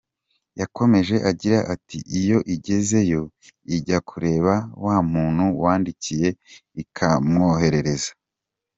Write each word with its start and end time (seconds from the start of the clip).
Yakomeje 0.59 1.15
agira 1.29 1.59
ati 1.73 1.97
“Iyo 2.19 2.37
igezeyo 2.55 3.21
ijya 3.75 3.99
kureba 4.09 4.53
wa 4.85 4.97
muntu 5.11 5.45
wandikiye, 5.61 6.29
ikayimwoherereza. 6.81 8.11